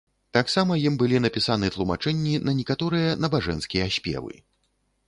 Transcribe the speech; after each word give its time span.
Таксама 0.35 0.77
ім 0.89 0.95
былі 1.01 1.19
напісаны 1.25 1.69
тлумачэнні 1.75 2.35
на 2.47 2.51
некаторыя 2.61 3.13
набажэнскія 3.27 3.85
спевы. 3.99 4.33